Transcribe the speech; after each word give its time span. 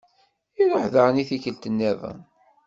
Iṛuḥ 0.61 0.85
daɣen 0.93 1.21
i 1.21 1.23
tikkelt-nniḍen. 1.29 2.19